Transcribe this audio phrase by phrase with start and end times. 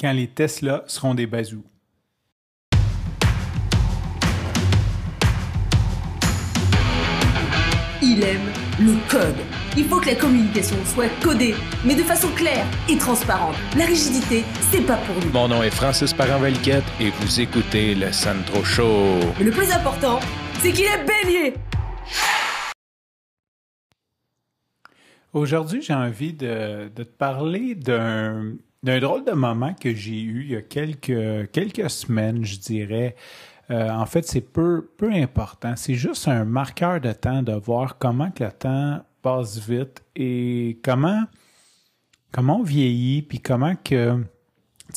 [0.00, 1.64] quand les Tesla seront des bazous.
[8.00, 9.34] Il aime le code.
[9.76, 11.54] Il faut que la communication soit codée,
[11.84, 13.56] mais de façon claire et transparente.
[13.76, 15.32] La rigidité, c'est pas pour nous.
[15.32, 19.18] Mon nom est Francis Parent-Valquette et vous écoutez le Sandro Show.
[19.38, 20.20] Mais le plus important,
[20.60, 21.54] c'est qu'il est bélier.
[25.32, 30.42] Aujourd'hui, j'ai envie de, de te parler d'un d'un drôle de moment que j'ai eu
[30.42, 33.16] il y a quelques, quelques semaines, je dirais.
[33.70, 35.74] Euh, en fait, c'est peu, peu important.
[35.76, 40.78] C'est juste un marqueur de temps de voir comment que le temps passe vite et
[40.82, 41.24] comment,
[42.32, 44.22] comment on vieillit, puis comment que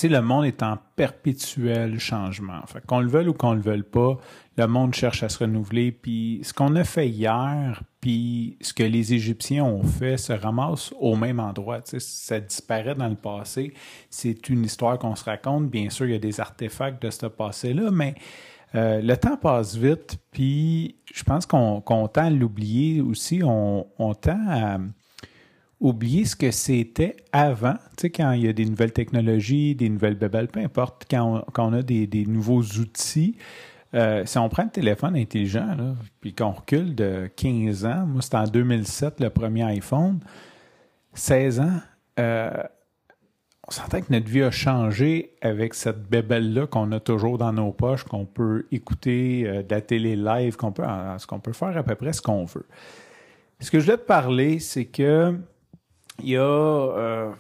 [0.04, 2.62] le monde est en perpétuel changement.
[2.68, 4.20] Fait qu'on le veuille ou qu'on le veuille pas,
[4.56, 5.92] le monde cherche à se renouveler.
[5.92, 10.94] Puis ce qu'on a fait hier, puis ce que les Égyptiens ont fait, se ramasse
[11.00, 11.80] au même endroit.
[11.84, 13.74] Ça disparaît dans le passé.
[14.12, 15.72] C'est une histoire qu'on se raconte.
[15.72, 18.14] Bien sûr, il y a des artefacts de ce passé-là, mais
[18.76, 20.20] euh, le temps passe vite.
[20.30, 23.42] Puis je pense qu'on tend à l'oublier aussi.
[23.44, 24.78] On, on tend à
[25.82, 29.90] oublier ce que c'était avant, tu sais, quand il y a des nouvelles technologies, des
[29.90, 33.36] nouvelles bébelles, peu importe, quand on, a des, nouveaux outils.
[33.94, 35.76] Euh, si on prend le téléphone intelligent,
[36.22, 40.20] puis qu'on recule de 15 ans, moi c'était en 2007 le premier iPhone,
[41.14, 41.80] 16 ans,
[42.20, 42.64] euh,
[43.68, 47.72] on sentait que notre vie a changé avec cette bébelle-là qu'on a toujours dans nos
[47.72, 50.84] poches, qu'on peut écouter euh, de la télé live, qu'on peut,
[51.28, 52.68] qu'on peut faire à peu près ce qu'on veut.
[53.60, 55.36] Ce que je voulais te parler, c'est que
[56.24, 57.32] il y a, euh,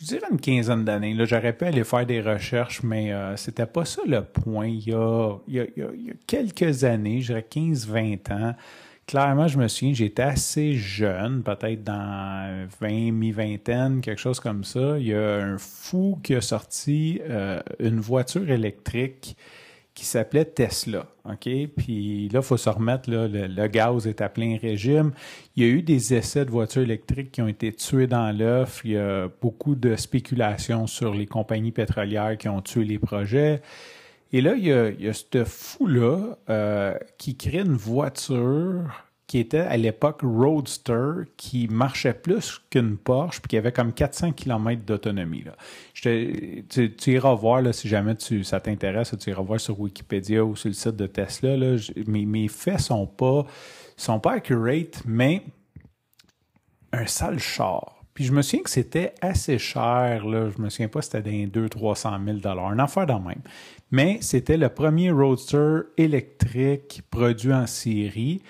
[0.00, 1.14] je dirais une quinzaine d'années.
[1.14, 4.66] Là, j'aurais pu aller faire des recherches, mais euh, c'était pas ça le point.
[4.66, 8.54] Il y a, il y a, il y a quelques années, je dirais 15-20 ans,
[9.10, 14.98] clairement, je me souviens, j'étais assez jeune, peut-être dans 20, mi-vingtaine, quelque chose comme ça.
[14.98, 19.36] Il y a un fou qui a sorti euh, une voiture électrique
[20.00, 21.04] qui s'appelait Tesla.
[21.26, 21.46] OK?
[21.76, 25.12] Puis là, il faut se remettre, là, le, gaz est à plein régime.
[25.54, 28.80] Il y a eu des essais de voitures électriques qui ont été tués dans l'œuf.
[28.82, 33.60] Il y a beaucoup de spéculations sur les compagnies pétrolières qui ont tué les projets.
[34.32, 39.58] Et là, il y a, a ce fou-là euh, qui crée une voiture qui était
[39.60, 45.44] à l'époque Roadster, qui marchait plus qu'une Porsche, puis qui avait comme 400 km d'autonomie.
[45.94, 50.44] Tu, tu, iras voir, là, si jamais tu, ça t'intéresse, tu iras voir sur Wikipédia
[50.44, 51.56] ou sur le site de Tesla.
[51.56, 51.76] Là,
[52.08, 53.46] mes, mes faits sont pas,
[53.96, 55.44] sont pas accurate, mais
[56.92, 58.02] un sale char.
[58.12, 60.26] Puis je me souviens que c'était assez cher.
[60.26, 60.50] Là.
[60.50, 63.42] Je me souviens pas c'était d'un 200-300 000 Un affaire dans même.
[63.92, 68.42] Mais c'était le premier Roadster électrique produit en série.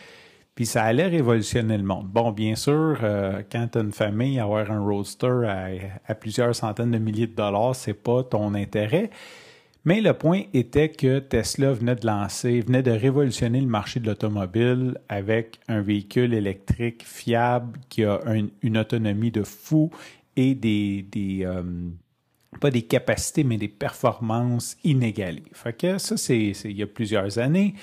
[0.54, 2.08] Puis ça allait révolutionner le monde.
[2.08, 6.90] Bon, bien sûr, euh, quand tu as une famille, avoir un roadster à, plusieurs centaines
[6.90, 9.10] de milliers de dollars, c'est pas ton intérêt.
[9.86, 14.06] Mais le point était que Tesla venait de lancer, venait de révolutionner le marché de
[14.06, 18.20] l'automobile avec un véhicule électrique fiable qui a
[18.62, 19.90] une autonomie de fou
[20.36, 21.62] et des, des euh,
[22.58, 25.44] pas des capacités, mais des performances inégalées.
[25.98, 27.74] Ça, c'est il y a plusieurs années.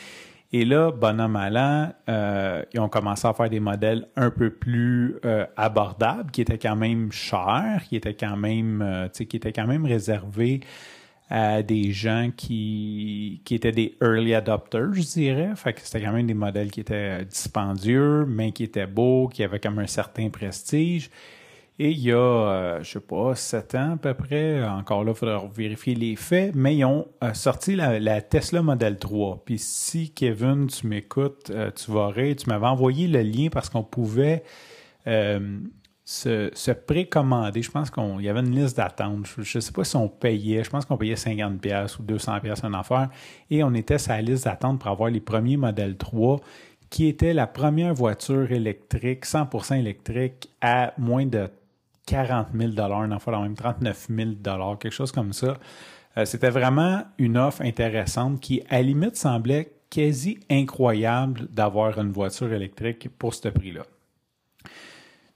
[0.54, 5.18] Et là, bonhomme allant, euh, ils ont commencé à faire des modèles un peu plus
[5.26, 9.68] euh, abordables, qui étaient quand même chers, qui étaient quand même, euh, qui étaient quand
[9.68, 10.62] même réservés
[11.30, 15.52] à des gens qui, qui étaient des early adopters, je dirais.
[15.58, 19.44] Fait que c'était quand même des modèles qui étaient dispendieux, mais qui étaient beaux, qui
[19.44, 21.10] avaient comme un certain prestige.
[21.80, 25.12] Et il y a, euh, je sais pas, sept ans à peu près, encore là,
[25.12, 29.44] il faudra vérifier les faits, mais ils ont euh, sorti la, Tesla Model 3.
[29.46, 33.70] Puis si, Kevin, tu m'écoutes, euh, tu vas rire, tu m'avais envoyé le lien parce
[33.70, 34.44] qu'on pouvait
[35.06, 37.62] se, se, précommander.
[37.62, 39.28] Je pense qu'il y avait une liste d'attente.
[39.38, 42.74] Je ne sais pas si on payait, je pense qu'on payait 50$ ou 200$ en
[42.74, 43.10] affaire.
[43.52, 46.42] Et on était sur la liste d'attente pour avoir les premiers Model 3
[46.90, 51.50] qui était la première voiture électrique, 100% électrique, à moins de
[52.08, 54.30] 40 000 une fois même 39 000
[54.80, 55.58] quelque chose comme ça.
[56.18, 62.12] Euh, c'était vraiment une offre intéressante qui, à la limite, semblait quasi incroyable d'avoir une
[62.12, 63.84] voiture électrique pour ce prix-là.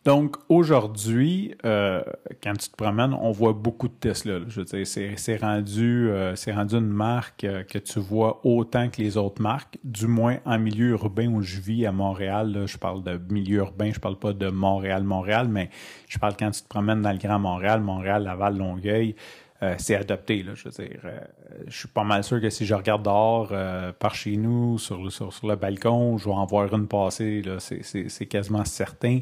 [0.04, 2.02] Donc aujourd'hui, euh,
[2.42, 4.40] quand tu te promènes, on voit beaucoup de Tesla.
[4.48, 8.90] Je veux dire, c'est rendu, euh, c'est rendu une marque euh, que tu vois autant
[8.90, 12.64] que les autres marques, du moins en milieu urbain où je vis à Montréal.
[12.66, 15.70] je parle de milieu urbain, je parle pas de Montréal, Montréal, mais
[16.08, 19.16] je parle quand tu te promènes dans le Grand Montréal, Montréal, Laval, Longueuil.
[19.64, 20.42] Euh, c'est adopté.
[20.42, 21.20] Là, je veux dire, euh,
[21.68, 25.04] je suis pas mal sûr que si je regarde dehors euh, par chez nous, sur
[25.04, 27.44] le, sur, le balcon, je vais en voir une passer.
[27.44, 29.20] Là, c'est, c'est, c'est quasiment certain.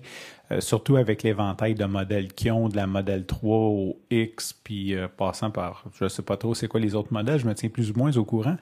[0.59, 5.51] surtout avec l'éventail de modèles qui ont de la modèle 3 au X, puis passant
[5.51, 7.97] par, je sais pas trop c'est quoi les autres modèles, je me tiens plus ou
[7.97, 8.56] moins au courant.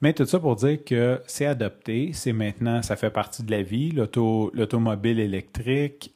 [0.00, 3.62] Mais tout ça pour dire que c'est adopté, c'est maintenant, ça fait partie de la
[3.62, 6.14] vie, l'auto, l'automobile électrique.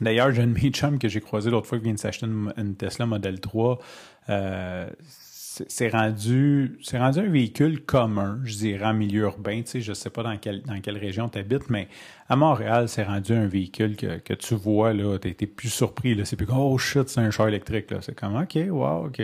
[0.00, 3.40] D'ailleurs, j'ai un que j'ai croisé l'autre fois qui vient de s'acheter une, Tesla Model
[3.40, 3.78] 3.
[4.28, 4.88] Euh,
[5.68, 9.62] c'est rendu rendu un véhicule commun, je dirais, en milieu urbain.
[9.62, 11.88] Tu sais, je sais pas dans quelle, dans quelle région tu habites, mais
[12.28, 16.14] à Montréal, c'est rendu un véhicule que, que tu vois, là, tu plus surpris.
[16.14, 16.24] Là.
[16.24, 17.86] C'est plus oh shit, c'est un char électrique.
[18.00, 19.20] C'est comme OK, wow, OK.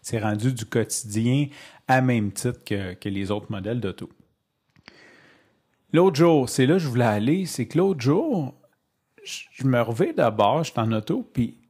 [0.00, 1.48] C'est rendu du quotidien
[1.88, 4.08] à même titre que, que les autres modèles d'auto.
[5.92, 8.54] L'autre jour, c'est là que je voulais aller, c'est que l'autre jour,
[9.24, 11.60] je me revais d'abord, j'étais en auto, puis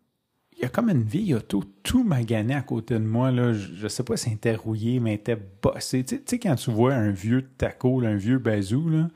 [0.60, 3.30] il y a comme une vieille auto tout magané à côté de moi.
[3.30, 3.54] Là.
[3.54, 6.04] Je, ne sais pas si c'était rouillé, mais était bossé.
[6.04, 9.08] Tu sais, quand tu vois un vieux taco, un vieux bazou, là,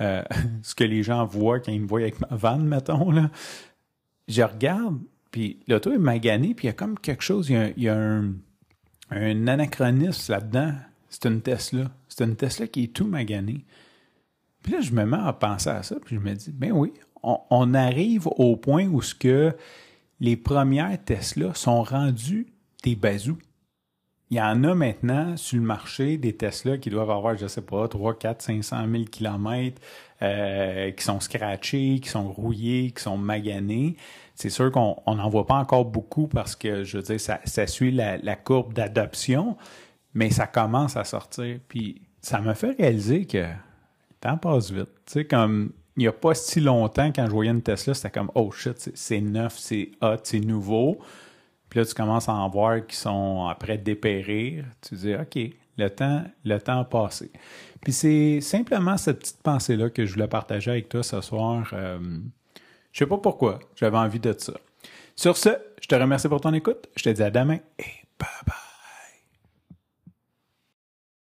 [0.00, 0.22] euh,
[0.62, 3.32] ce que les gens voient quand ils me voient avec ma vanne, mettons, là,
[4.28, 5.00] je regarde,
[5.32, 8.34] puis l'auto est maganée, puis il y a comme quelque chose, il y a, un,
[9.10, 10.72] un anachronisme là-dedans.
[11.08, 11.90] C'est une Tesla.
[12.08, 13.64] C'est une Tesla qui est tout maganée.
[14.62, 16.92] Puis là, je me mets à penser à ça, puis je me dis, ben oui,
[17.22, 19.54] on, arrive au point où ce que
[20.20, 22.46] les premières Tesla sont rendues
[22.82, 23.38] des bazous.
[24.30, 27.60] Il y en a maintenant sur le marché des Tesla qui doivent avoir, je sais
[27.60, 29.80] pas, 3, 4, 500 000 kilomètres,
[30.22, 33.96] euh, qui sont scratchés, qui sont rouillés, qui sont maganés.
[34.34, 37.90] C'est sûr qu'on n'en voit pas encore beaucoup parce que, je veux dire, ça, suit
[37.90, 39.56] la, la courbe d'adoption,
[40.14, 41.58] mais ça commence à sortir.
[41.68, 43.48] Puis ça me fait réaliser que le
[44.20, 44.88] temps passe vite.
[45.04, 48.10] Tu sais, comme il n'y a pas si longtemps, quand je voyais une Tesla, c'était
[48.10, 50.98] comme Oh shit, c'est neuf, c'est hot, c'est nouveau.
[51.68, 54.64] Puis là, tu commences à en voir qui sont après dépérir.
[54.86, 55.38] Tu dis OK,
[55.78, 57.30] le temps, le temps a passé.
[57.82, 61.70] Puis c'est simplement cette petite pensée-là que je voulais partager avec toi ce soir.
[61.72, 61.98] Euh,
[62.92, 64.52] je sais pas pourquoi, j'avais envie de ça.
[65.16, 65.50] Sur ce,
[65.80, 66.88] je te remercie pour ton écoute.
[66.96, 67.84] Je te dis à demain et